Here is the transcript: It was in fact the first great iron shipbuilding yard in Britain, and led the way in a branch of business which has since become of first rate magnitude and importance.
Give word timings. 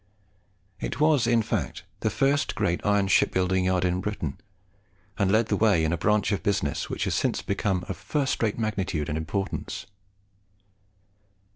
It 0.79 0.99
was 0.99 1.27
in 1.27 1.43
fact 1.43 1.83
the 1.99 2.09
first 2.09 2.55
great 2.55 2.83
iron 2.83 3.07
shipbuilding 3.07 3.65
yard 3.65 3.85
in 3.85 4.01
Britain, 4.01 4.39
and 5.19 5.31
led 5.31 5.45
the 5.49 5.55
way 5.55 5.83
in 5.83 5.93
a 5.93 5.95
branch 5.99 6.31
of 6.31 6.41
business 6.41 6.89
which 6.89 7.03
has 7.03 7.13
since 7.13 7.43
become 7.43 7.85
of 7.87 7.97
first 7.97 8.41
rate 8.41 8.57
magnitude 8.57 9.09
and 9.09 9.15
importance. 9.17 9.85